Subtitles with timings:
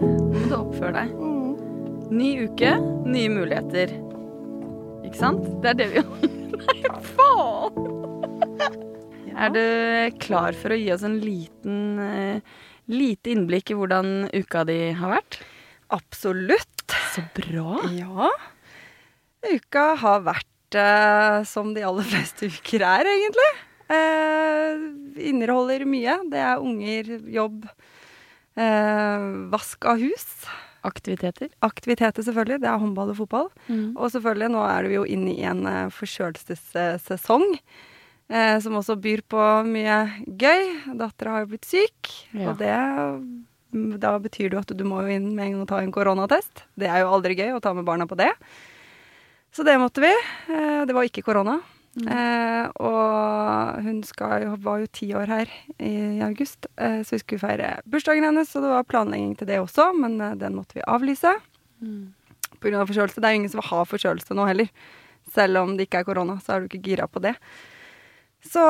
[0.00, 1.12] Nå må du oppføre deg.
[2.16, 2.72] Ny uke,
[3.08, 3.94] nye muligheter.
[5.06, 5.44] Ikke sant?
[5.62, 6.04] Det er det vi
[6.56, 7.92] Nei, faen!
[9.36, 9.64] Er du
[10.22, 12.54] klar for å gi oss en liten eh,
[12.88, 15.40] lite innblikk i hvordan uka di har vært?
[15.92, 16.94] Absolutt.
[17.12, 17.82] Så bra.
[17.92, 18.30] Ja.
[19.46, 23.50] Uka har vært uh, som de aller fleste uker er, egentlig.
[23.86, 24.88] Uh,
[25.28, 26.16] inneholder mye.
[26.32, 27.68] Det er unger, jobb,
[28.56, 30.26] eh, vask av hus.
[30.86, 31.48] Aktiviteter.
[31.66, 32.60] Aktiviteter, selvfølgelig.
[32.62, 33.48] Det er håndball og fotball.
[33.66, 33.96] Mm.
[33.96, 37.46] Og selvfølgelig, nå er vi jo inne i en eh, forkjølelsessesong.
[38.28, 40.62] Eh, som også byr på mye gøy.
[40.98, 42.50] Dattera har jo blitt syk, Ja.
[42.50, 42.76] og det
[44.00, 45.92] Da betyr det jo at du må jo inn med en gang og ta en
[45.92, 46.62] koronatest.
[46.78, 48.30] Det er jo aldri gøy å ta med barna på det.
[49.52, 50.12] Så det måtte vi.
[50.48, 51.58] Eh, det var ikke korona.
[51.96, 57.22] Eh, og hun skal var jo ti år her i, i august, eh, så vi
[57.22, 58.52] skulle feire bursdagen hennes.
[58.52, 61.36] Og det var planlegging til det også, men eh, den måtte vi avlyse
[61.76, 62.12] Mm.
[62.72, 63.20] av forkjølelse.
[63.20, 64.68] Det er jo ingen som har forkjølelse nå heller.
[65.28, 67.34] Selv om det ikke er korona, så er du ikke gira på det.
[68.46, 68.62] Så,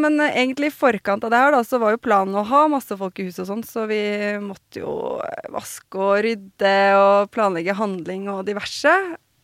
[0.00, 2.62] men eh, egentlig i forkant av det her da, så var jo planen å ha
[2.70, 4.00] masse folk i huset og sånn, så vi
[4.44, 4.94] måtte jo
[5.24, 8.94] eh, vaske og rydde og planlegge handling og diverse.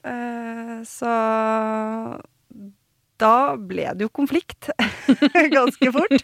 [0.06, 1.12] Eh, så
[3.22, 4.68] da ble det jo konflikt
[5.56, 6.16] ganske fort.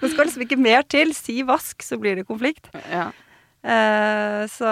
[0.00, 1.12] det skal liksom ikke mer til.
[1.16, 2.70] Si vask, så blir det konflikt.
[2.90, 3.08] Ja.
[3.60, 4.68] Eh, så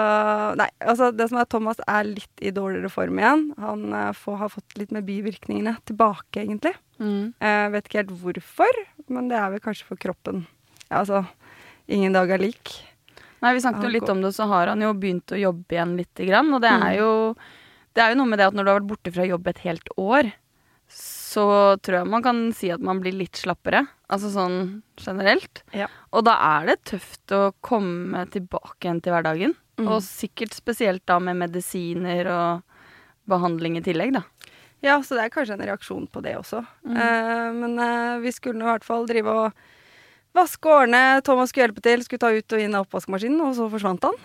[0.57, 3.43] Nei, altså det som er Thomas er litt i dårligere form igjen.
[3.61, 6.73] Han eh, får, har fått litt med bivirkningene tilbake, egentlig.
[6.99, 7.33] Mm.
[7.39, 8.79] Jeg vet ikke helt hvorfor,
[9.13, 10.45] men det er vel kanskje for kroppen.
[10.89, 11.25] Ja, altså
[11.89, 12.69] Ingen dag er lik.
[13.41, 15.95] Nei, vi snakket jo litt om det, så har han jo begynt å jobbe igjen
[15.97, 16.51] lite grann.
[16.53, 16.97] Og det er, Mm.
[16.99, 17.07] jo,
[17.97, 19.61] det er jo noe med det at når du har vært borte fra jobb et
[19.63, 20.29] helt år,
[20.89, 21.45] så
[21.85, 23.83] tror jeg man kan si at man blir litt slappere.
[24.09, 25.61] Altså sånn generelt.
[25.77, 25.87] Ja.
[26.15, 29.55] Og da er det tøft å komme tilbake igjen til hverdagen.
[29.79, 29.87] Mm.
[29.87, 32.79] Og sikkert spesielt da med medisiner og
[33.29, 34.25] behandling i tillegg, da.
[34.83, 36.63] Ja, så det er kanskje en reaksjon på det også.
[36.87, 39.63] Eh, men eh, vi skulle nå i hvert fall drive og
[40.37, 41.01] vaske og ordne.
[41.25, 44.19] Thomas skulle hjelpe til, skulle ta ut og inn av oppvaskmaskinen, og så forsvant han.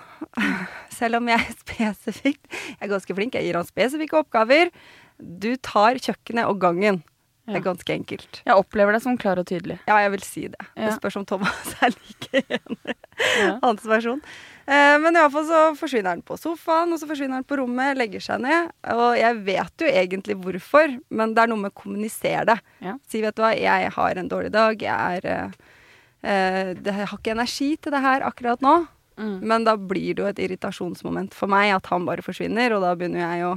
[0.98, 4.70] Selv om jeg spesifikt Jeg er ganske flink, jeg gir han spesifikke oppgaver.
[5.18, 7.02] Du tar kjøkkenet og gangen.
[7.44, 8.38] Det er ganske enkelt.
[8.40, 9.76] Jeg opplever det som klar og tydelig.
[9.84, 10.64] Ja, jeg vil si det.
[10.78, 12.94] Det spørs om Thomas er like enig.
[13.36, 13.50] Ja.
[13.66, 14.22] Hans versjon.
[14.64, 18.24] Eh, men iallfall så forsvinner han på sofaen, og så forsvinner han på rommet, legger
[18.24, 18.72] seg ned.
[18.94, 22.56] Og jeg vet jo egentlig hvorfor, men det er noe med å kommunisere det.
[22.86, 22.96] Ja.
[23.04, 25.78] Si, vet du hva, jeg har en dårlig dag, jeg er eh,
[26.24, 28.78] eh, det, Jeg har ikke energi til det her akkurat nå.
[29.20, 29.36] Mm.
[29.44, 32.96] Men da blir det jo et irritasjonsmoment for meg at han bare forsvinner, og da
[32.96, 33.56] begynner jeg å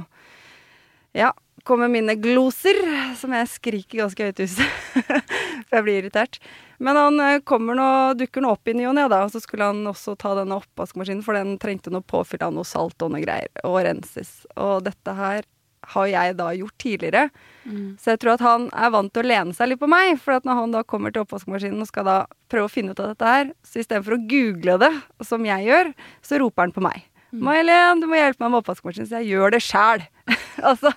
[1.16, 1.32] ja,
[1.68, 2.80] komme med mine gloser,
[3.20, 4.78] som jeg skriker ganske høyt huset.
[5.68, 6.40] For jeg blir irritert.
[6.80, 9.04] Men han eh, kommer nå, dukker nå opp i ny og ne.
[9.10, 12.66] Og så skulle han også ta denne oppvaskmaskinen, for den trengte noe påfyll av noe
[12.68, 13.50] salt og noe greier.
[13.68, 14.40] Og renses.
[14.56, 15.44] Og dette her
[15.92, 17.28] har jeg da gjort tidligere.
[17.64, 17.96] Mm.
[18.00, 20.16] Så jeg tror at han er vant til å lene seg litt på meg.
[20.22, 22.18] For at når han da kommer til oppvaskmaskinen og skal da
[22.52, 24.92] prøve å finne ut av dette her, så istedenfor å google det,
[25.26, 27.06] som jeg gjør, så roper han på meg.
[27.32, 30.06] May-Helen, du må hjelpe meg med oppvaskmaskinen, så jeg gjør det sjæl.
[30.70, 30.92] altså,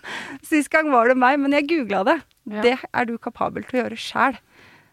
[0.47, 2.17] sist gang var det meg, men jeg googla det.
[2.51, 2.61] Ja.
[2.65, 4.39] Det er du kapabel til å gjøre sjæl.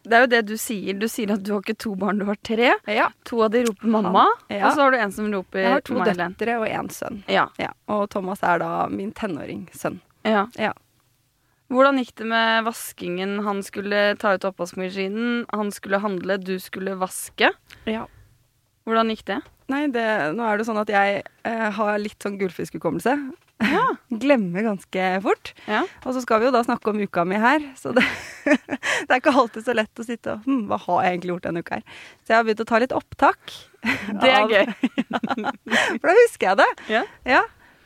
[0.08, 0.96] Det er jo det du sier.
[0.96, 2.72] Du sier at du har ikke to barn, du har tre.
[2.88, 3.08] Ja.
[3.28, 4.68] To av de roper mamma, ja.
[4.68, 6.34] og så har du en som roper Jeg har to May-Helen.
[6.38, 7.22] døtre og én sønn.
[7.28, 7.48] Ja.
[7.60, 7.72] Ja.
[7.92, 10.00] Og Thomas er da min tenåringssønn.
[10.28, 10.46] ja.
[10.58, 10.74] Ja.
[11.68, 13.42] Hvordan gikk det med vaskingen?
[13.44, 17.50] Han skulle ta ut oppvaskmaskinen, han skulle handle, du skulle vaske.
[17.84, 18.06] ja.
[18.88, 19.38] Hvordan gikk det?
[19.68, 20.02] Nei, det,
[20.32, 23.12] nå er det sånn at jeg eh, har litt sånn gullfiskhukommelse.
[23.68, 23.82] Ja.
[24.22, 25.50] Glemmer ganske fort.
[25.68, 25.82] Ja.
[26.06, 28.04] Og så skal vi jo da snakke om uka mi her, så det,
[28.48, 31.48] det er ikke alltid så lett å sitte og hm, Hva har jeg egentlig gjort
[31.50, 32.00] denne uka her?
[32.22, 33.54] Så jeg har begynt å ta litt opptak.
[34.22, 34.72] Det er av- gøy.
[36.00, 36.70] For da husker jeg det.
[36.96, 37.04] Ja.
[37.28, 37.42] Ja.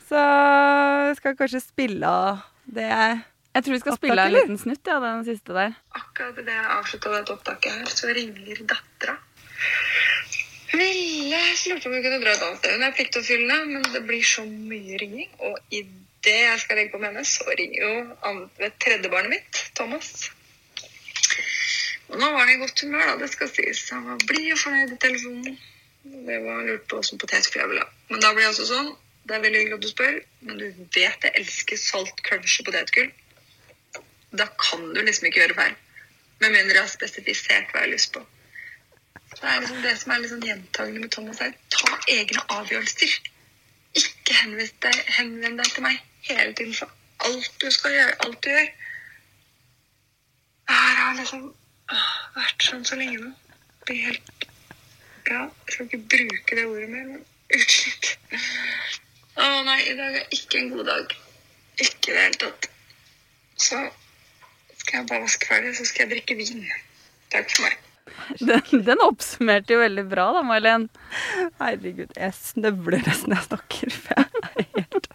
[0.07, 3.19] Så jeg skal kanskje spille av det jeg
[3.57, 5.75] Jeg tror vi skal Opptak, spille en liten snutt, ja, den siste der.
[5.99, 9.17] Akkurat idet jeg avslutta dette opptaket her, så ringer dattera.
[10.73, 12.75] Ville lurte på om vi kunne dra et annet sted.
[12.75, 15.29] Hun er pliktoppfyllende, men det blir så mye ringing.
[15.45, 20.31] Og idet jeg skal legge på med henne, så ringer jo tredje barnet mitt, Thomas.
[22.09, 23.85] Og nå var han i godt humør, da, det skal sies.
[23.93, 25.61] Han var blid og fornøyd i telefonen.
[26.03, 27.89] Det var lurt på åssen potetgull jeg ville ha.
[28.11, 28.91] Men da blir det altså sånn.
[29.23, 30.65] Det er veldig hyggelig at du spør, men du
[30.97, 33.11] vet jeg elsker salt, crunch og potetgull.
[34.35, 35.77] Da kan du liksom ikke gjøre feil.
[36.41, 38.25] Med mindre jeg har spesifisert hva jeg har lyst på.
[39.41, 41.53] Det er liksom det som er sånn gjentagende med Thomas her.
[41.73, 43.15] Ta egne avgjørelser.
[43.99, 46.91] Ikke henvend deg, henvend deg til meg hele tiden for
[47.27, 48.69] alt du skal gjøre, alt du gjør.
[50.63, 51.43] Det her har liksom
[51.91, 53.31] åh, vært sånn så lenge nå.
[53.79, 54.47] Det blir helt
[55.27, 58.09] Ja, jeg skal ikke bruke det ordet mer, men utslitt.
[59.39, 61.15] Å nei, i dag er ikke en god dag.
[61.79, 62.69] Ikke i det hele tatt.
[63.55, 63.79] Så
[64.81, 66.67] skal jeg bare vaske ferdig, så skal jeg drikke vin.
[67.33, 67.82] Takk for meg.
[68.39, 70.89] Den, den oppsummerte jo veldig bra, da, May-Len.
[71.61, 73.93] Herregud, jeg snøvler nesten jeg snakker.
[73.95, 75.07] For jeg er helt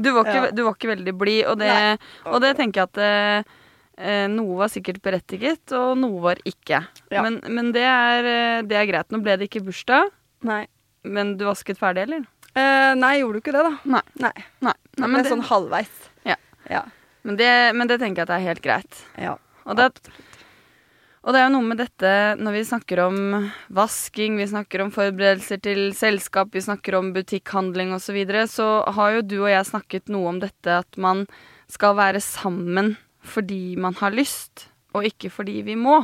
[0.00, 0.50] Du, var ikke- Ja.
[0.52, 1.98] du var ikke veldig blid, og, det-
[2.28, 3.54] og det tenker jeg at eh,
[3.98, 6.82] eh, noe var sikkert berettiget, og noe var ikke.
[7.12, 7.22] Ja.
[7.24, 9.08] Men, men det, er, eh, det er greit.
[9.12, 10.10] Nå ble det ikke bursdag,
[10.44, 10.66] Nei.
[11.04, 12.26] men du vasket ferdig, eller?
[12.56, 13.74] Eh, nei, gjorde du ikke det, da?
[13.84, 14.04] Nei.
[14.24, 14.32] Nei.
[14.64, 14.74] Nei.
[14.98, 15.96] Nei men, det, sånn halvveis.
[16.24, 16.36] Ja.
[16.70, 16.84] Ja.
[17.24, 19.04] men, det, men det tenker jeg at er helt greit.
[19.20, 19.36] ja.
[19.66, 19.88] Og det,
[21.26, 23.16] og det er jo noe med dette når vi snakker om
[23.74, 28.68] vasking, vi snakker om forberedelser til selskap, vi snakker om butikkhandling osv., så, videre, så
[28.94, 31.24] har jo du og jeg snakket noe om dette at man
[31.66, 32.94] skal være sammen
[33.26, 35.98] fordi man har lyst, og ikke fordi vi må.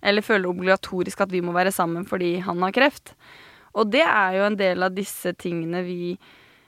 [0.00, 3.12] Eller føler obligatorisk at vi må være sammen fordi han har kreft.
[3.76, 6.16] Og det er jo en del av disse tingene vi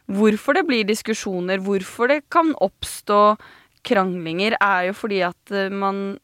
[0.04, 3.38] Hvorfor det blir diskusjoner, hvorfor det kan oppstå
[3.88, 6.18] kranglinger, er jo fordi at eh, man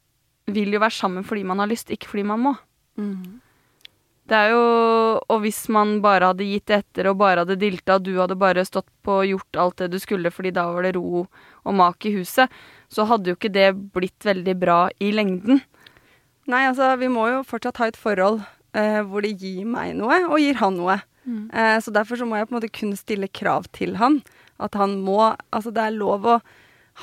[0.55, 2.55] vil jo være sammen fordi man har lyst, ikke fordi man må.
[4.31, 4.64] Det er jo
[5.31, 8.64] Og hvis man bare hadde gitt etter og bare hadde dilta, og du hadde bare
[8.64, 11.26] stått på og gjort alt det du skulle fordi da var det ro
[11.64, 12.49] og mak i huset,
[12.88, 15.61] så hadde jo ikke det blitt veldig bra i lengden.
[16.50, 18.41] Nei, altså, vi må jo fortsatt ha et forhold
[18.75, 20.97] eh, hvor det gir meg noe, og gir han noe.
[21.52, 24.23] Eh, så derfor så må jeg på en måte kun stille krav til han.
[24.58, 26.41] At han må Altså, det er lov å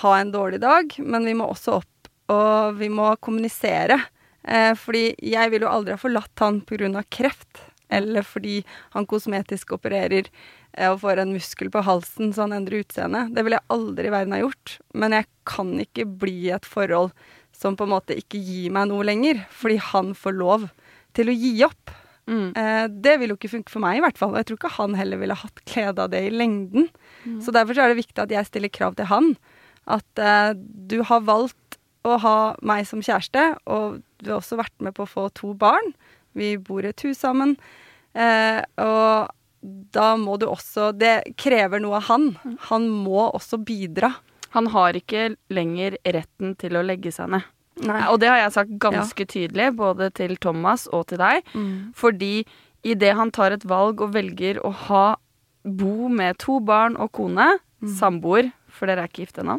[0.02, 1.94] ha en dårlig dag, men vi må også opp,
[2.34, 4.00] og vi må kommunisere.
[4.48, 7.04] Eh, fordi jeg vil jo aldri ha forlatt han pga.
[7.10, 8.64] kreft, eller fordi
[8.96, 10.28] han kosmetisk opererer
[10.74, 13.28] eh, og får en muskel på halsen så han endrer utseende.
[13.32, 14.80] Det ville jeg aldri i verden ha gjort.
[14.94, 17.12] Men jeg kan ikke bli i et forhold
[17.56, 20.68] som på en måte ikke gir meg noe lenger, fordi han får lov
[21.18, 21.96] til å gi opp.
[22.28, 22.52] Mm.
[22.60, 24.36] Eh, det vil jo ikke funke for meg, i hvert fall.
[24.36, 26.90] Og jeg tror ikke han heller ville hatt glede av det i lengden.
[27.44, 29.34] Så derfor så er det viktig at jeg stiller krav til han.
[29.88, 31.67] At eh, du har valgt
[32.14, 35.54] å ha meg som kjæreste, og du har også vært med på å få to
[35.58, 35.94] barn.
[36.38, 37.56] Vi bor i et hus sammen.
[38.18, 39.34] Eh, og
[39.94, 42.32] da må du også Det krever noe av han.
[42.70, 44.14] Han må også bidra.
[44.56, 47.46] Han har ikke lenger retten til å legge seg ned.
[47.86, 48.00] Nei.
[48.10, 51.46] Og det har jeg sagt ganske tydelig, både til Thomas og til deg.
[51.54, 51.94] Mm.
[51.98, 52.48] Fordi
[52.88, 55.06] idet han tar et valg og velger å ha
[55.68, 57.58] bo med to barn og kone,
[58.00, 59.58] samboer, for dere er ikke gift ennå,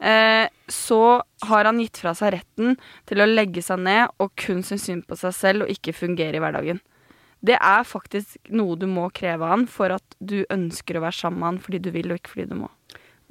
[0.00, 1.02] eh, så
[1.48, 2.78] har han gitt fra seg retten
[3.10, 6.38] til å legge seg ned og kun synes synd på seg selv og ikke fungere
[6.38, 6.80] i hverdagen.
[7.42, 11.18] Det er faktisk noe du må kreve av han for at du ønsker å være
[11.18, 12.70] sammen med han fordi du vil og ikke fordi du må.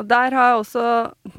[0.02, 0.84] Og der har jeg også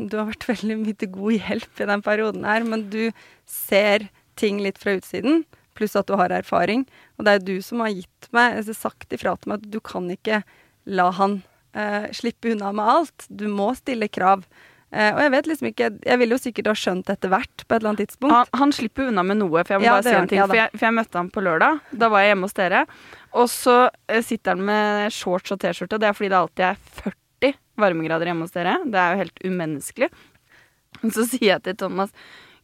[0.08, 3.10] Du har vært veldig mye til god hjelp i den perioden her, men du
[3.48, 4.08] ser
[4.40, 5.42] ting litt fra utsiden,
[5.76, 6.86] pluss at du har erfaring.
[7.18, 9.72] Og det er jo du som har gitt meg, altså sagt ifra til meg at
[9.74, 10.40] du kan ikke
[10.88, 11.42] la han
[11.74, 13.26] eh, slippe unna med alt.
[13.28, 14.44] Du må stille krav.
[14.92, 17.72] Eh, og jeg vet liksom ikke Jeg ville jo sikkert ha skjønt etter hvert på
[17.72, 18.34] et eller annet tidspunkt.
[18.34, 20.40] Han, han slipper unna med noe, for jeg må Ja, bare si en ting.
[20.42, 21.80] Ja for, jeg, for jeg møtte han på lørdag.
[22.02, 22.84] Da var jeg hjemme hos dere.
[23.32, 23.76] Og så
[24.08, 26.00] eh, sitter han med shorts og T-skjorte.
[26.02, 28.76] Det er fordi det alltid er 40 varmegrader hjemme hos dere.
[28.84, 30.10] Det er jo helt umenneskelig.
[31.02, 32.12] Og Så sier jeg til Thomas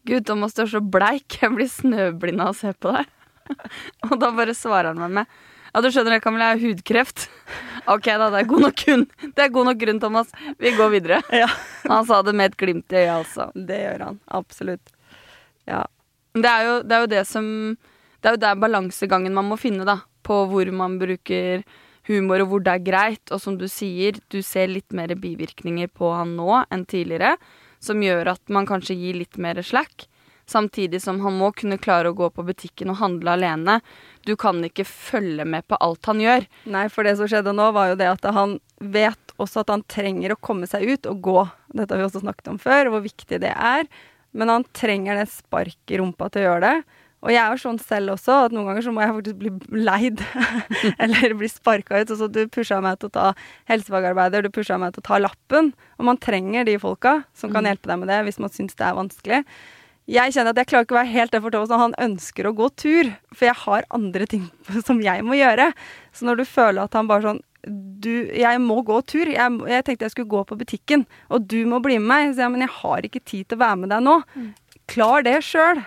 [0.09, 1.41] Gud, Thomas, du er så bleik.
[1.43, 3.09] Jeg blir snøblind av å se på deg.
[4.09, 5.39] Og da bare svarer han meg med
[5.73, 7.27] Ja, du skjønner det, Camilla, jeg har hudkreft.
[7.89, 8.29] Ok, da.
[8.33, 9.05] Det er god nok grunn.
[9.37, 10.33] Det er god nok grunn, Thomas.
[10.61, 11.21] Vi går videre.
[11.33, 11.49] Ja,
[11.89, 13.49] Han sa det med et glimt i øyet, altså.
[13.55, 14.19] det gjør han.
[14.41, 14.93] Absolutt.
[15.69, 15.85] Ja.
[16.37, 17.47] Det er jo det, er jo det som
[18.23, 20.01] Det er jo der balansegangen man må finne, da.
[20.27, 21.63] På hvor man bruker
[22.09, 23.33] humor, og hvor det er greit.
[23.33, 27.37] Og som du sier, du ser litt mer bivirkninger på han nå enn tidligere.
[27.81, 30.09] Som gjør at man kanskje gir litt mer slack.
[30.49, 33.79] Samtidig som han må kunne klare å gå på butikken og handle alene.
[34.25, 36.47] Du kan ikke følge med på alt han gjør.
[36.73, 39.85] Nei, for det som skjedde nå, var jo det at han vet også at han
[39.91, 41.43] trenger å komme seg ut og gå.
[41.75, 43.85] Dette har vi også snakket om før, hvor viktig det er.
[44.37, 47.05] Men han trenger det sparket i rumpa til å gjøre det.
[47.19, 49.81] Og jeg er jo sånn selv også, at noen ganger så må jeg faktisk bli
[49.83, 50.21] leid.
[51.03, 52.13] Eller bli sparka ut.
[52.15, 53.25] Og så du pusha meg til å ta
[53.71, 55.73] helsefagarbeider, du pusha meg til å ta lappen.
[55.99, 58.87] Og man trenger de folka som kan hjelpe deg med det hvis man syns det
[58.87, 59.43] er vanskelig.
[60.09, 62.49] Jeg kjenner at jeg klarer ikke å være helt der for Thomas når han ønsker
[62.49, 64.47] å gå tur, for jeg har andre ting
[64.87, 65.71] som jeg må gjøre.
[66.17, 69.29] Så når du føler at han bare sånn du, jeg må gå tur.
[69.29, 72.31] Jeg, jeg tenkte jeg skulle gå på butikken, og du må bli med meg.
[72.33, 74.15] Så jeg, men jeg har ikke tid til å være med deg nå.
[74.89, 75.83] Klar det sjøl.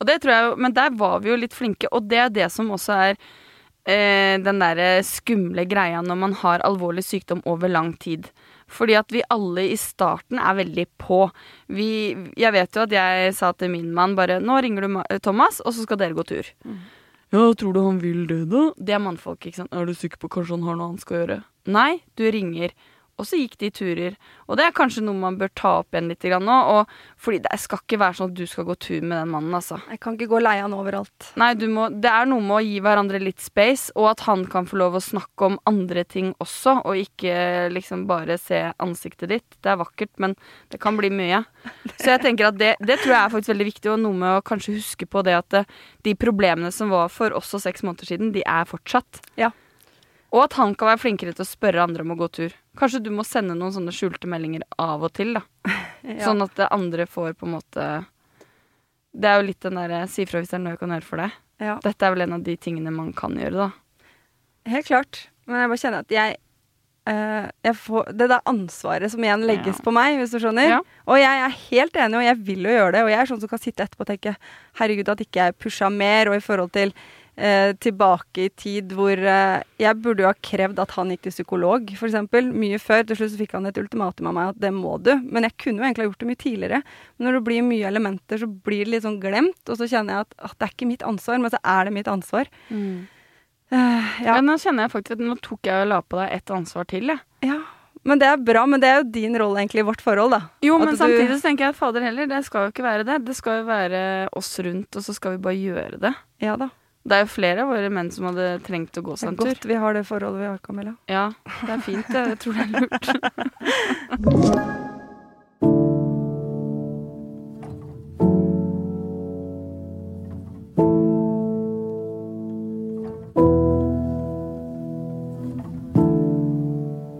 [0.00, 2.32] Og det tror jeg jo, Men der var vi jo litt flinke, og det er
[2.32, 7.70] det som også er eh, den derre skumle greia når man har alvorlig sykdom over
[7.70, 8.28] lang tid.
[8.74, 11.20] Fordi at vi alle i starten er veldig på.
[11.74, 11.88] Vi,
[12.40, 15.72] jeg vet jo at jeg sa til min mann bare 'Nå ringer du Thomas, og
[15.72, 16.52] så skal dere gå tur'.
[17.34, 18.70] Ja, tror du han vil det, da?
[18.78, 19.72] Det er mannfolk, ikke sant.
[19.74, 21.38] Er du sikker på kanskje han har noe han skal gjøre?
[21.66, 22.70] Nei, du ringer.
[23.20, 24.16] Og så gikk de turer.
[24.48, 26.56] Og det er kanskje noe man bør ta opp igjen litt nå.
[26.74, 29.54] Og, fordi det skal ikke være sånn at du skal gå tur med den mannen,
[29.54, 29.78] altså.
[29.92, 31.30] Jeg kan ikke gå lei han overalt.
[31.40, 34.44] Nei, du må, det er noe med å gi hverandre litt space, og at han
[34.50, 39.30] kan få lov å snakke om andre ting også, og ikke liksom bare se ansiktet
[39.30, 39.58] ditt.
[39.62, 40.36] Det er vakkert, men
[40.74, 41.44] det kan bli mye.
[41.94, 44.38] Så jeg tenker at det, det tror jeg er faktisk veldig viktig, og noe med
[44.40, 45.66] å kanskje huske på det at det,
[46.04, 49.22] de problemene som var for oss for seks måneder siden, de er fortsatt.
[49.40, 49.52] Ja.
[50.34, 52.54] Og at han kan være flinkere til å spørre andre om å gå tur.
[52.80, 55.44] Kanskje du må sende noen sånne skjulte meldinger av og til, da.
[56.04, 56.26] Ja.
[56.26, 57.84] Sånn at andre får på en måte
[59.16, 61.06] Det er jo litt den derre si fra hvis det er noe jeg kan gjøre
[61.06, 61.38] for deg.
[61.64, 61.76] ja.
[61.80, 64.10] Dette er vel en av de tingene man kan gjøre, da.
[64.68, 65.22] Helt klart.
[65.46, 66.40] Men jeg bare kjenner at jeg,
[67.04, 69.82] Uh, jeg får, Det der ansvaret som igjen legges Ja.
[69.84, 70.70] på meg, hvis du skjønner.
[70.70, 70.78] Ja.
[71.04, 73.02] Og jeg er helt enig, og jeg vil jo gjøre det.
[73.04, 74.32] Og jeg er sånn som kan sitte etterpå og tenke
[74.80, 76.30] herregud, at ikke jeg pusha mer.
[76.32, 76.94] Og i forhold til
[77.36, 81.32] eh, tilbake i tid hvor eh, jeg burde jo ha krevd at han gikk til
[81.34, 82.14] psykolog, f.eks.
[82.52, 83.04] Mye før.
[83.08, 85.12] Til slutt så fikk han et ultimatum av meg at det må du.
[85.24, 86.82] Men jeg kunne jo egentlig ha gjort det mye tidligere.
[87.18, 89.62] Men når det blir mye elementer, så blir det litt sånn glemt.
[89.68, 91.96] Og så kjenner jeg at, at det er ikke mitt ansvar, men så er det
[91.98, 92.50] mitt ansvar.
[92.70, 94.34] Eh, ja.
[94.36, 94.40] Ja.
[94.44, 97.08] nå kjenner jeg faktisk at nå tok jeg og la på deg et ansvar til,
[97.10, 97.22] jeg.
[97.48, 97.56] Ja,
[98.04, 98.66] men det er bra.
[98.68, 100.40] Men det er jo din rolle egentlig i vårt forhold, da.
[100.62, 103.06] Jo, men du- samtidig så tenker jeg at fader heller, det skal jo ikke være
[103.08, 103.24] det.
[103.24, 104.02] Det skal jo være
[104.36, 106.14] oss rundt, og så skal vi bare gjøre det.
[106.44, 106.68] Ja da.
[107.04, 109.50] Det er jo flere av våre menn som hadde trengt å gå seg en tur.
[109.50, 110.94] godt vi har det forholdet vi har, Camilla.
[111.04, 111.26] Ja,
[111.60, 112.22] det er fint, det.
[112.30, 113.04] Jeg tror det er lurt.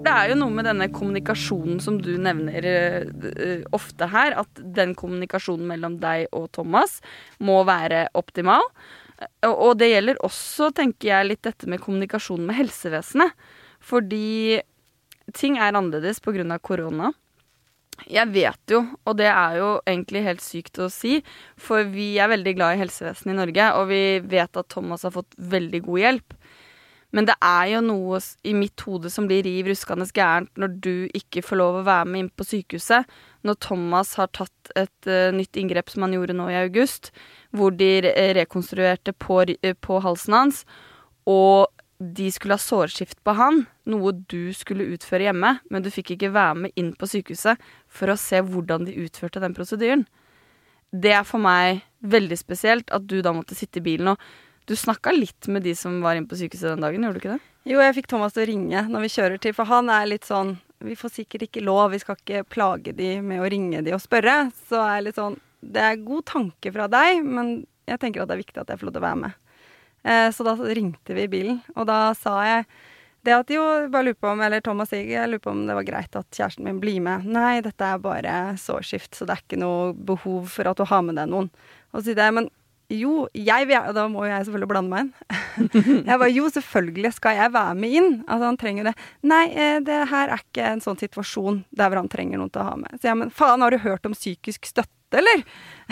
[0.00, 4.48] Det er jo noe med denne kommunikasjonen som du nevner eh, ofte her, at
[4.80, 7.02] den kommunikasjonen mellom deg og Thomas
[7.36, 8.64] må være optimal.
[9.21, 13.35] Eh, Og det gjelder også, tenker jeg, litt dette med kommunikasjon med helsevesenet.
[13.85, 14.61] Fordi
[15.33, 16.59] ting er annerledes pga.
[16.59, 17.12] korona.
[18.11, 21.21] Jeg vet jo, og det er jo egentlig helt sykt å si,
[21.56, 25.14] for vi er veldig glad i helsevesenet i Norge, og vi vet at Thomas har
[25.14, 26.35] fått veldig god hjelp.
[27.14, 30.94] Men det er jo noe i mitt hode som blir riv ruskende gærent når du
[31.14, 33.06] ikke får lov å være med inn på sykehuset.
[33.47, 37.12] Når Thomas har tatt et uh, nytt inngrep som han gjorde nå i august,
[37.54, 40.64] hvor de re rekonstruerte på, eh, på halsen hans,
[41.30, 46.16] og de skulle ha sårskift på han, noe du skulle utføre hjemme, men du fikk
[46.16, 50.02] ikke være med inn på sykehuset for å se hvordan de utførte den prosedyren.
[50.90, 54.26] Det er for meg veldig spesielt at du da måtte sitte i bilen og
[54.68, 57.35] du snakka litt med de som var inne på sykehuset den dagen, gjorde du ikke
[57.35, 57.50] det?
[57.68, 60.28] Jo, jeg fikk Thomas til å ringe når vi kjører til, for han er litt
[60.28, 63.94] sånn Vi får sikkert ikke lov, vi skal ikke plage de med å ringe de
[63.97, 64.50] og spørre.
[64.68, 67.54] Så er jeg litt sånn Det er god tanke fra deg, men
[67.88, 69.38] jeg tenker at det er viktig at jeg får lov til å være med.
[70.04, 72.66] Eh, så da ringte vi i bilen, og da sa jeg
[73.25, 75.76] det at jo, bare lurer på om, eller Thomas sier, jeg lurer på om det
[75.78, 77.25] var greit at kjæresten min blir med.
[77.25, 81.00] Nei, dette er bare sårskift, så det er ikke noe behov for at du har
[81.06, 81.49] med deg noen.
[81.94, 82.50] Og så sier jeg, men
[82.92, 85.68] jo, jeg vil, da må jeg selvfølgelig blande meg inn.
[86.08, 88.10] jeg bare, jo, selvfølgelig skal jeg være med inn.
[88.26, 88.92] Altså, han trenger det.
[89.24, 92.60] Nei, eh, det her er ikke en sånn situasjon der hvor han trenger noen til
[92.60, 92.98] å ha med.
[92.98, 95.44] Så jeg, men faen, har du hørt om psykisk støtte, eller?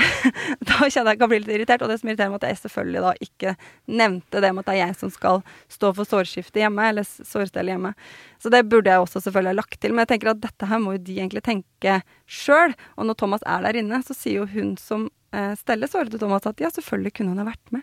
[0.68, 3.04] da kjenner jeg jeg bli litt irritert, og det som irriterer meg, at jeg selvfølgelig
[3.06, 3.54] da ikke
[4.02, 5.40] nevnte det med at det er jeg som skal
[5.72, 7.94] stå for sårskiftet hjemme, eller sårstell hjemme.
[8.42, 10.82] Så det burde jeg også selvfølgelig ha lagt til, men jeg tenker at dette her
[10.82, 12.76] må jo de egentlig tenke sjøl.
[12.98, 16.46] Og når Thomas er der inne, så sier jo hun som eh, Stelle svarte Thomas
[16.46, 17.82] at ja, selvfølgelig kunne hun ha vært med.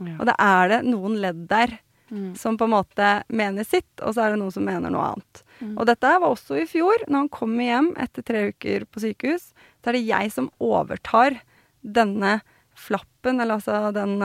[0.00, 0.16] Ja.
[0.18, 1.78] Og da er det noen ledd der
[2.12, 2.34] Mm.
[2.36, 5.40] som på en måte mener sitt, og så er det noen som mener noe annet.
[5.58, 5.70] Mm.
[5.80, 9.46] Og dette var også i fjor, når han kommer hjem etter tre uker på sykehus.
[9.82, 11.40] Så er det jeg som overtar
[11.82, 12.42] denne
[12.76, 14.20] flappen, eller altså den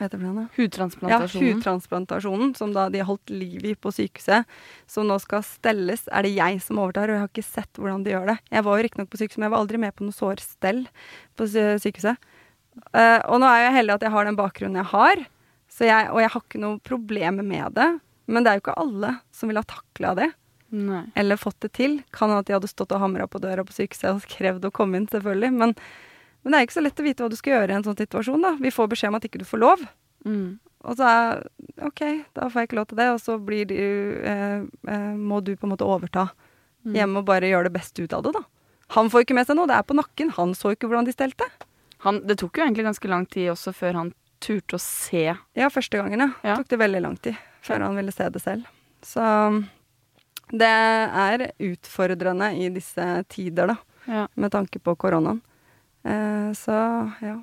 [0.00, 0.44] noe?
[0.44, 1.54] Ja, Hudtransplantasjonen.
[1.54, 4.44] hudtransplantasjonen, som de har holdt liv i på sykehuset,
[4.90, 8.04] som nå skal stelles, er det jeg som overtar, og jeg har ikke sett hvordan
[8.04, 8.38] de gjør det.
[8.50, 10.86] Jeg var jo riktignok på sykehuset, men jeg var aldri med på noe sårstell
[11.38, 12.30] på sykehuset.
[12.90, 15.26] Uh, og nå er jeg heldig at jeg har den bakgrunnen jeg har,
[15.70, 17.90] så jeg, og jeg har ikke noe problemer med det.
[18.26, 20.30] Men det er jo ikke alle som ville ha takla det,
[20.74, 21.02] Nei.
[21.14, 21.98] eller fått det til.
[22.14, 24.72] Kan hende at de hadde stått og hamra på døra på sykehuset og krevd å
[24.74, 25.52] komme inn, selvfølgelig.
[25.54, 25.74] Men,
[26.44, 27.96] men det er ikke så lett å vite hva du skal gjøre i en sånn
[27.98, 28.54] situasjon, da.
[28.60, 29.84] Vi får beskjed om at ikke du får lov.
[30.24, 30.58] Mm.
[30.84, 31.42] og så er
[31.84, 32.00] OK,
[32.36, 33.76] da får jeg ikke lov til det, og så blir de,
[34.24, 36.30] eh, eh, må du på en måte overta
[36.84, 36.92] Mm.
[36.94, 38.42] hjemme og bare gjøre det beste ut av det, da.
[38.92, 40.30] Han får ikke med seg noe, det er på nakken.
[40.36, 41.46] Han så ikke hvordan de stelte.
[42.04, 44.10] Han, det tok jo egentlig ganske lang tid også før han
[44.44, 45.34] turte å se.
[45.56, 46.28] Ja, første gangen, ja.
[46.44, 46.56] Ja.
[46.60, 48.66] Tok det veldig lang tid før han ville se det selv.
[49.00, 49.64] Så
[50.52, 54.26] det er utfordrende i disse tider, da, Ja.
[54.36, 55.40] med tanke på koronaen.
[56.04, 56.78] Eh, så
[57.24, 57.38] ja.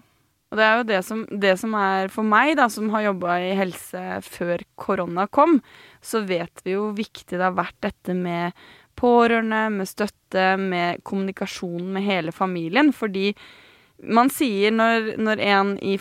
[0.52, 3.38] Og det er jo det som, det som er for meg, da, som har jobba
[3.40, 5.62] i helse før korona kom,
[6.04, 8.58] så vet vi jo viktig det har vært dette med
[9.00, 12.92] pårørende, med støtte, med kommunikasjon med hele familien.
[12.92, 13.32] Fordi
[14.04, 15.96] man sier når, når en, i,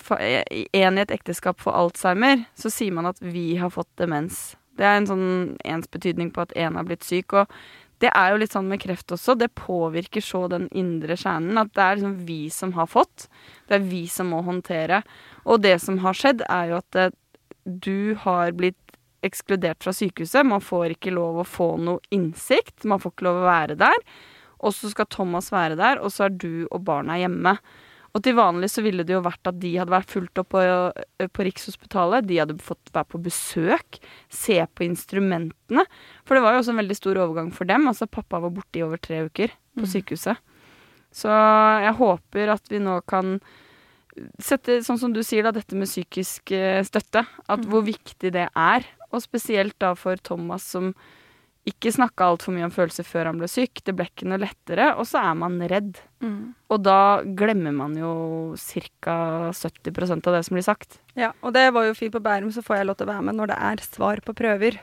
[0.82, 4.56] en i et ekteskap får alzheimer, så sier man at vi har fått demens.
[4.80, 5.30] Det er en sånn
[5.68, 7.36] ensbetydning på at en har blitt syk.
[7.36, 7.60] Og
[8.00, 9.36] det er jo litt sånn med kreft også.
[9.36, 13.26] Det påvirker så den indre kjernen at det er liksom vi som har fått.
[13.68, 15.02] Det er vi som må håndtere.
[15.44, 17.12] Og det som har skjedd, er jo at eh,
[17.64, 18.78] du har blitt
[19.26, 20.48] ekskludert fra sykehuset.
[20.48, 22.86] Man får ikke lov å få noe innsikt.
[22.88, 24.00] Man får ikke lov å være der.
[24.64, 27.56] Og så skal Thomas være der, og så er du og barna hjemme.
[28.10, 30.62] Og til vanlig så ville det jo vært at de hadde vært fulgt opp på,
[31.30, 32.26] på Rikshospitalet.
[32.26, 34.00] De hadde fått være på besøk,
[34.32, 35.84] se på instrumentene.
[36.26, 37.86] For det var jo også en veldig stor overgang for dem.
[37.90, 40.42] Altså pappa var borte i over tre uker på sykehuset.
[41.14, 43.38] Så jeg håper at vi nå kan
[44.42, 47.24] sette, sånn som du sier, da, dette med psykisk eh, støtte.
[47.50, 48.86] At hvor viktig det er.
[49.10, 50.92] Og spesielt da for Thomas som
[51.72, 53.80] ikke snakka altfor mye om følelser før han ble syk.
[53.86, 55.98] Det ble ikke noe lettere, og så er man redd.
[56.70, 58.12] Og da glemmer man jo
[58.58, 59.16] ca.
[59.54, 61.00] 70% av det som blir sagt.
[61.16, 61.32] ja.
[61.42, 63.38] Og det var jo fint på Bærum, så får jeg lov til å være med
[63.40, 64.78] når det er svar på prøver.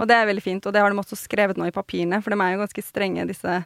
[0.00, 2.34] Og det er veldig fint, og det har de også skrevet nå i papirene, for
[2.34, 3.60] de er jo ganske strenge, disse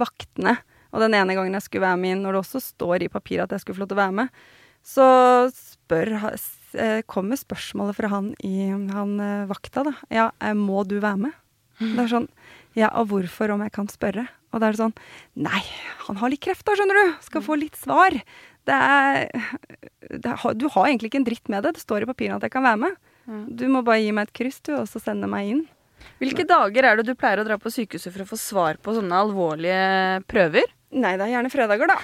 [0.00, 0.54] vaktene.
[0.94, 3.44] Og den ene gangen jeg skulle være med inn, når det også står i papiret
[3.44, 4.40] at jeg skulle få lov til å være med,
[4.88, 5.08] så
[5.52, 6.14] spør,
[6.72, 9.92] eh, kommer spørsmålet fra han i han eh, vakta, da.
[10.08, 11.36] Ja, eh, må du være med?
[11.78, 12.28] Det er sånn
[12.78, 14.26] Ja, og hvorfor, om jeg kan spørre?
[14.52, 14.96] Og da er det sånn
[15.38, 15.62] Nei,
[16.06, 17.16] han har litt kreft, da, skjønner du.
[17.26, 18.16] Skal få litt svar.
[18.68, 19.28] Det er,
[20.10, 21.76] det er Du har egentlig ikke en dritt med det.
[21.78, 22.98] Det står i papirene at jeg kan være med.
[23.28, 25.64] Du må bare gi meg et kryss, du, og så sende meg inn.
[26.22, 28.94] Hvilke dager er det du pleier å dra på sykehuset for å få svar på
[28.96, 30.70] sånne alvorlige prøver?
[30.96, 31.98] Nei, det er gjerne fredager, da.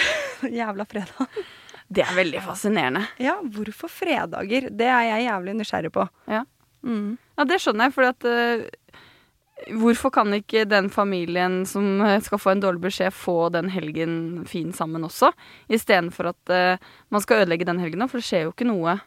[0.60, 1.44] Jævla fredag.
[1.94, 3.04] Det er veldig fascinerende.
[3.22, 4.66] Ja, hvorfor fredager?
[4.74, 6.06] Det er jeg jævlig nysgjerrig på.
[6.32, 6.42] Ja.
[6.84, 7.14] Mm.
[7.38, 8.64] Ja, det skjønner jeg, for at eh,
[9.72, 14.44] Hvorfor kan ikke den familien som eh, skal få en dårlig beskjed, få den helgen
[14.50, 15.30] fin sammen også?
[15.72, 18.98] Istedenfor at uh, man skal ødelegge den helgen, for det skjer jo ikke noe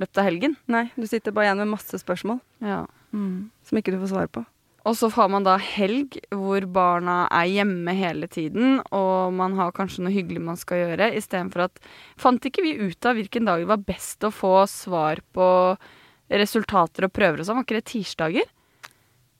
[0.00, 0.56] løpet av helgen.
[0.70, 2.84] Nei, du sitter bare igjen med masse spørsmål Ja.
[3.14, 4.44] som ikke du får svar på.
[4.84, 9.72] Og så har man da helg hvor barna er hjemme hele tiden, og man har
[9.72, 11.80] kanskje noe hyggelig man skal gjøre, istedenfor at
[12.20, 15.46] Fant ikke vi ut av hvilken dag det var best å få svar på
[16.28, 17.60] resultater og prøver og sånn?
[17.60, 18.52] Var ikke det tirsdager?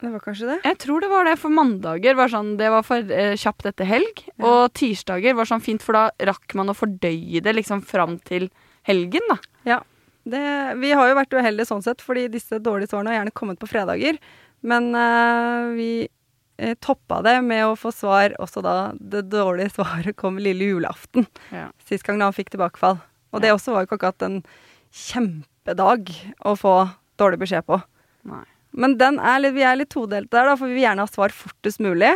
[0.04, 0.58] Det var kanskje det.
[0.66, 3.88] Jeg tror det var det, for mandager var sånn, det var for eh, kjapt etter
[3.88, 4.24] helg.
[4.44, 8.50] Og tirsdager var sånn fint, for da rakk man å fordøye det liksom fram til
[8.88, 9.38] helgen, da.
[9.68, 9.80] Ja.
[10.24, 10.42] Det,
[10.80, 13.68] vi har jo vært uheldige sånn sett, fordi disse dårlige svarene har gjerne kommet på
[13.68, 14.20] fredager.
[14.64, 15.88] Men eh, vi
[16.56, 21.28] eh, toppa det med å få svar også da det dårlige svaret kom lille julaften.
[21.52, 21.68] Ja.
[21.84, 23.00] Sist gang da han fikk tilbakefall.
[23.34, 24.40] Og det også var jo ikke akkurat en
[24.94, 26.12] kjempedag
[26.46, 26.74] å få
[27.20, 27.80] dårlig beskjed på.
[28.30, 28.44] Nei.
[28.74, 31.10] Men den er litt, vi er litt todelte der, da, for vi vil gjerne ha
[31.10, 32.10] svar fortest mulig.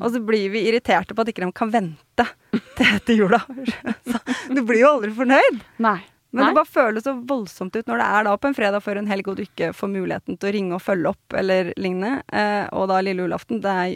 [0.00, 2.24] Og så blir vi irriterte på at ikke de kan vente
[2.78, 3.42] til etter jula.
[4.08, 4.20] Så
[4.56, 5.58] du blir jo aldri fornøyd.
[5.84, 5.98] Nei.
[6.32, 6.48] Men Nei.
[6.48, 9.08] det bare føles så voldsomt ut når det er da på en fredag før en
[9.10, 12.22] helg og du ikke får muligheten til å ringe og følge opp eller lignende.
[12.32, 13.60] Eh, og da lille julaften.
[13.60, 13.90] Det er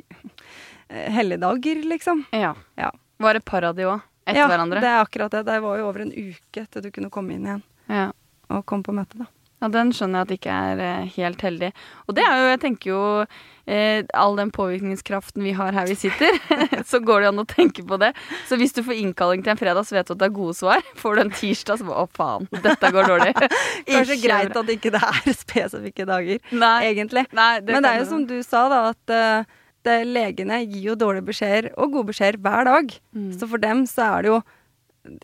[0.93, 2.27] eh, helligdager, liksom.
[2.37, 2.53] Ja.
[2.77, 2.91] Ja.
[3.25, 4.05] Var det par av de òg?
[4.29, 4.83] Etter ja, hverandre?
[4.85, 5.47] det er akkurat det.
[5.49, 8.11] Det var jo over en uke til du kunne komme inn igjen Ja.
[8.53, 9.31] og komme på møte, da.
[9.63, 11.71] Ja, den skjønner jeg at ikke er eh, helt heldig.
[12.07, 15.97] Og det er jo, jeg tenker jo eh, All den påvirkningskraften vi har her vi
[15.97, 16.37] sitter,
[16.91, 18.13] så går det an å tenke på det.
[18.51, 20.57] Så hvis du får innkalling til en fredag, så vet du at det er gode
[20.59, 20.85] svar.
[21.01, 23.33] Får du en tirsdag, så bare å faen, dette går dårlig.
[23.89, 26.77] Kanskje greit at ikke det er spesifikke dager, Nei.
[26.91, 27.25] egentlig.
[27.37, 29.57] Nei, det Men det er jo som du sa, da, at eh,
[29.89, 32.93] det, legene gir jo dårlige beskjeder og gode beskjeder hver dag.
[33.17, 33.33] Mm.
[33.41, 34.41] Så for dem så er det jo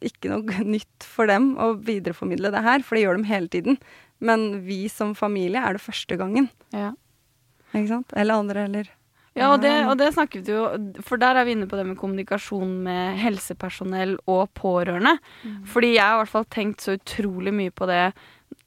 [0.07, 3.79] ikke noe nytt for dem å videreformidle det her, for det gjør de hele tiden.
[4.23, 6.93] Men vi som familie er det første gangen, Ja.
[7.75, 8.13] ikke sant?
[8.17, 8.91] Eller andre, eller
[9.35, 10.67] Ja, og det, og det snakket vi jo
[11.09, 15.15] For der er vi inne på det med kommunikasjon med helsepersonell og pårørende.
[15.73, 18.13] Fordi jeg har i hvert fall tenkt så utrolig mye på det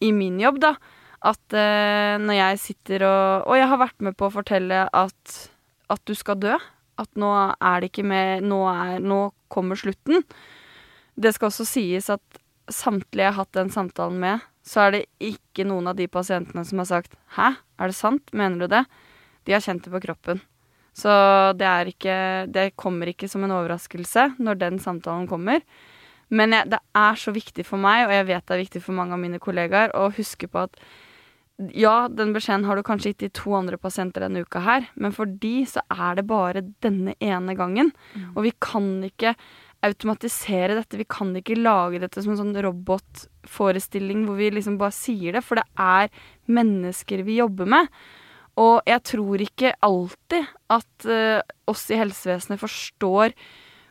[0.01, 0.73] i min jobb, da.
[1.21, 5.35] At eh, når jeg sitter og Og jeg har vært med på å fortelle at,
[5.89, 6.57] at du skal dø.
[6.97, 7.29] At nå
[7.61, 8.59] er det ikke mer nå,
[9.05, 10.23] nå kommer slutten.
[11.15, 12.21] Det skal også sies at
[12.73, 16.09] samtlige jeg har hatt den samtalen med, så er det ikke ikke noen av de
[16.11, 18.85] pasientene som har sagt 'hæ, er det sant, mener du det?'
[19.45, 20.41] De har kjent det på kroppen.
[20.95, 25.61] Så det ikke Det kommer ikke som en overraskelse når den samtalen kommer.
[26.29, 28.93] Men jeg, det er så viktig for meg, og jeg vet det er viktig for
[28.97, 30.79] mange av mine kollegaer, å huske på at
[31.71, 35.13] ja, den beskjeden har du kanskje gitt til to andre pasienter denne uka her, men
[35.15, 37.93] for de så er det bare denne ene gangen.
[38.33, 39.35] Og vi kan ikke
[39.85, 44.95] automatisere dette, vi kan ikke lage dette som en sånn robotforestilling hvor vi liksom bare
[44.95, 46.11] sier det, for det er
[46.51, 47.91] mennesker vi jobber med.
[48.61, 53.35] Og jeg tror ikke alltid at uh, oss i helsevesenet forstår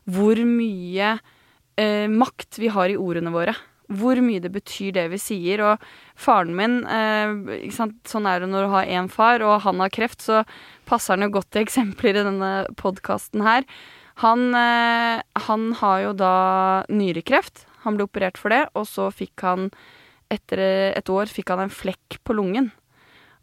[0.08, 3.54] hvor mye uh, makt vi har i ordene våre.
[3.92, 5.60] Hvor mye det betyr det vi sier.
[5.60, 5.84] Og
[6.16, 10.24] faren min uh, Sånn er det når du har én far, og han har kreft,
[10.24, 10.46] så
[10.88, 13.68] passer han jo godt til eksempler i denne podkasten her.
[14.22, 16.34] Han, han har jo da
[16.86, 17.64] nyrekreft.
[17.82, 19.68] Han ble operert for det, og så fikk han
[20.32, 20.60] etter
[20.94, 22.70] et år fikk han en flekk på lungen.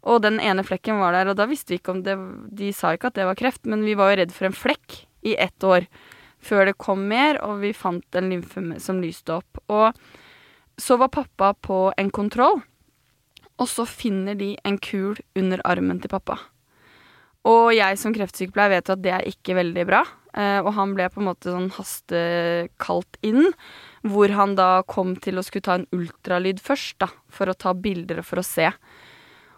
[0.02, 2.16] Og den ene flekken var der, og da visste vi ikke om det
[2.58, 5.04] De sa ikke at det var kreft, men vi var jo redd for en flekk
[5.22, 5.86] i ett år.
[6.42, 9.62] Før det kom mer, og vi fant en lymfe som lyste opp.
[9.70, 9.94] Og
[10.80, 12.58] så var pappa på en kontroll,
[13.60, 16.40] og så finner de en kul under armen til pappa.
[17.46, 20.02] Og jeg som kreftsykepleier vet jo at det er ikke veldig bra.
[20.32, 23.50] Eh, og han ble på en måte sånn hastekalt inn,
[24.06, 27.74] hvor han da kom til å skulle ta en ultralyd først, da, for å ta
[27.76, 28.70] bilder og for å se.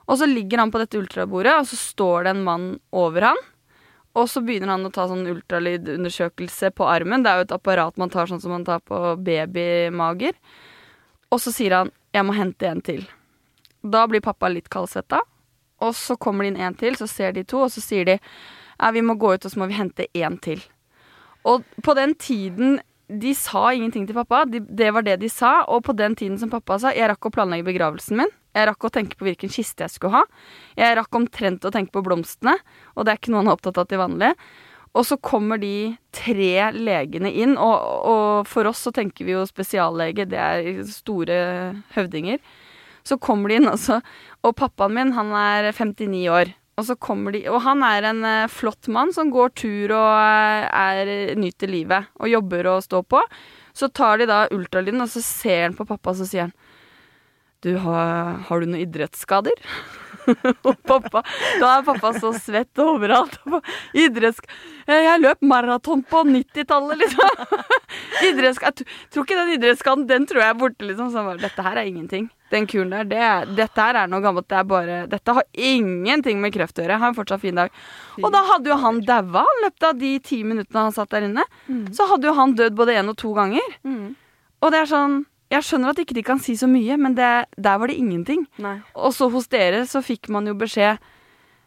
[0.05, 3.43] Og så ligger han på dette ultrabordet, og så står det en mann over han.
[4.15, 7.25] Og så begynner han å ta sånn ultralydundersøkelse på armen.
[7.25, 10.37] Det er jo et apparat man tar sånn som man tar på babymager.
[11.35, 13.09] Og så sier han 'jeg må hente en til'.
[13.83, 15.21] Da blir pappa litt kaldsvetta.
[15.81, 18.21] Og så kommer det inn en til, så ser de to, og så sier de
[18.79, 20.63] ja, vi må gå ut og så må vi hente en til.
[21.45, 25.67] Og på den tiden De sa ingenting til pappa, de, det var det de sa.
[25.69, 28.87] Og på den tiden som pappa sa 'jeg rakk å planlegge begravelsen min', jeg rakk
[28.87, 30.25] å tenke på hvilken kiste jeg skulle ha.
[30.75, 32.57] Jeg rakk omtrent å tenke på blomstene,
[32.97, 34.33] og det er ikke noe han er opptatt av til vanlig.
[34.95, 39.43] Og så kommer de tre legene inn, og, og for oss så tenker vi jo
[39.49, 41.39] spesiallege, det er store
[41.97, 42.39] høvdinger.
[43.05, 43.99] Så kommer de inn, også,
[44.47, 46.55] og pappaen min, han er 59 år.
[46.75, 46.97] Og så
[47.33, 51.71] de Og han er en uh, flott mann som går tur og uh, er, nyter
[51.71, 53.21] livet og jobber og står på.
[53.75, 56.55] Så tar de da ultralyden, og så ser han på pappa, og så sier han
[57.65, 59.57] du, har, har du noen idrettsskader?
[60.69, 61.23] og pappa,
[61.61, 63.39] da er pappa så svett overalt.
[63.97, 64.49] Idrettsk...
[64.85, 67.45] Jeg løp maraton på 90-tallet, liksom.
[68.29, 68.65] Idrettsk...
[68.67, 71.13] Jeg tror ikke den idrettsskaden, den tror jeg er borte, liksom.
[71.13, 72.29] Så bare, dette her er ingenting.
[72.53, 74.47] Den kuren der, det, dette her er noe gammelt.
[74.51, 76.99] Det er bare Dette har ingenting med kreft å gjøre.
[77.03, 77.73] Har en fortsatt fin dag.
[78.21, 81.27] Og da hadde jo han daua i løpet av de ti minuttene han satt der
[81.31, 81.47] inne.
[81.67, 81.87] Mm.
[81.97, 83.79] Så hadde jo han dødd både én og to ganger.
[83.87, 84.13] Mm.
[84.63, 85.23] Og det er sånn
[85.55, 88.45] jeg skjønner at ikke de kan si så mye, men det, der var det ingenting.
[88.63, 88.79] Nei.
[88.95, 91.03] Og så hos dere så fikk man jo beskjed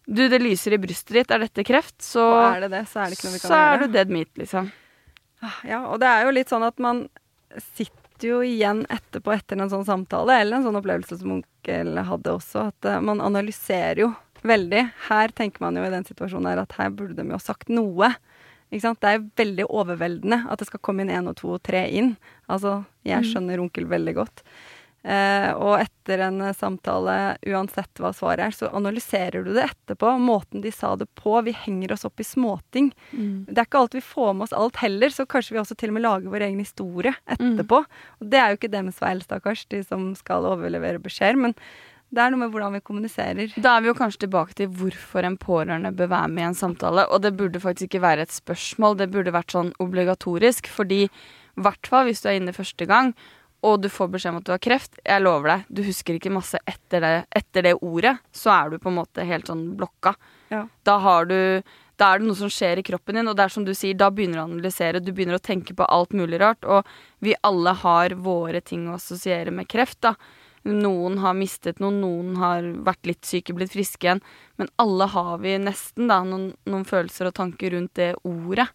[0.08, 1.98] Du, det lyser i brystet ditt, er dette kreft?
[2.04, 3.72] Så, og er det det, så er det ikke noe vi kan så gjøre.
[3.74, 4.70] er du dead meat, liksom.
[5.68, 7.02] Ja, og det er jo litt sånn at man
[7.76, 12.34] sitter jo igjen etterpå etter en sånn samtale, eller en sånn opplevelse som onkel hadde
[12.34, 14.14] også, at uh, man analyserer jo
[14.48, 14.86] veldig.
[15.10, 17.70] Her tenker man jo i den situasjonen her at her burde de jo ha sagt
[17.74, 18.14] noe.
[18.70, 22.18] Det er veldig overveldende at det skal komme inn én og to og tre inn.
[22.50, 23.30] Altså, jeg Mm.
[23.32, 24.44] skjønner onkel veldig godt.
[25.08, 30.20] Eh, og etter en eh, samtale, uansett hva svaret er, så analyserer du det etterpå.
[30.20, 31.42] Måten de sa det på.
[31.46, 32.92] Vi henger oss opp i småting.
[33.14, 33.46] Mm.
[33.48, 35.90] Det er ikke alt vi får med oss alt heller, så kanskje vi også til
[35.90, 37.86] og med lager vår egen historie etterpå.
[38.20, 41.38] Og det er jo ikke deres feil, stakkars, de som skal overlevere beskjeder.
[41.40, 41.56] Men
[42.08, 43.56] det er noe med hvordan vi kommuniserer.
[43.60, 46.60] Da er vi jo kanskje tilbake til hvorfor en pårørende bør være med i en
[46.60, 47.04] samtale.
[47.12, 50.70] Og det burde faktisk ikke være et spørsmål, det burde vært sånn obligatorisk.
[50.72, 53.12] Fordi i hvert fall hvis du er inne første gang,
[53.66, 56.32] og du får beskjed om at du har kreft, jeg lover deg, du husker ikke
[56.32, 60.14] masse etter det, etter det ordet, så er du på en måte helt sånn blokka.
[60.54, 60.64] Ja.
[60.88, 61.38] Da har du
[61.98, 63.98] da er det noe som skjer i kroppen din, og det er som du sier,
[63.98, 66.86] da begynner du å analysere, du begynner å tenke på alt mulig rart, og
[67.26, 70.14] vi alle har våre ting å assosiere med kreft, da.
[70.68, 74.22] Noen har mistet noen, noen har vært litt syke, blitt friske igjen.
[74.60, 78.68] Men alle har vi nesten da, noen, noen følelser og tanker rundt det ordet.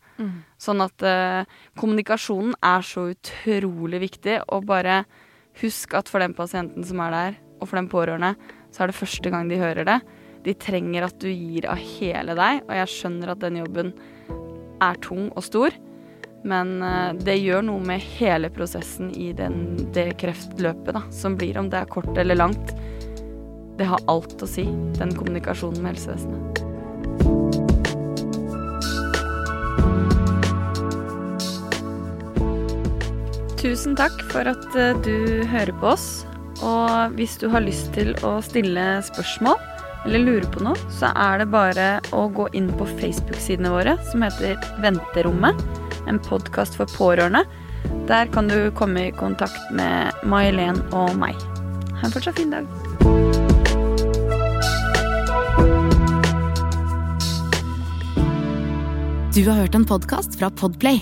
[0.57, 1.45] Sånn at eh,
[1.79, 4.41] kommunikasjonen er så utrolig viktig.
[4.57, 5.03] Og bare
[5.61, 8.35] husk at for den pasienten som er der, og for den pårørende,
[8.73, 10.01] så er det første gang de hører det.
[10.43, 13.93] De trenger at du gir av hele deg, og jeg skjønner at den jobben
[14.83, 15.77] er tung og stor.
[16.43, 21.59] Men eh, det gjør noe med hele prosessen i den, det kreftløpet, da, som blir,
[21.59, 22.75] om det er kort eller langt.
[23.79, 24.67] Det har alt å si,
[24.99, 26.63] den kommunikasjonen med helsevesenet.
[33.63, 36.09] Tusen takk for at eh, du hører på oss.
[36.63, 39.59] Og hvis du har lyst til å stille spørsmål
[40.03, 44.27] eller lure på noe, så er det bare å gå inn på Facebook-sidene våre som
[44.27, 45.82] heter Venterommet.
[46.11, 47.45] En podkast for pårørende.
[48.09, 51.39] Der kan du komme i kontakt med May-Helen og meg.
[52.01, 52.67] Ha en fortsatt fin dag.
[59.33, 61.01] Du har hørt en podkast fra Podplay.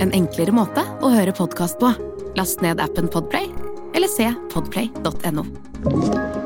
[0.00, 1.92] En enklere måte å høre podkast på.
[2.40, 3.50] Last ned appen Podplay,
[3.92, 6.45] eller se podplay.no.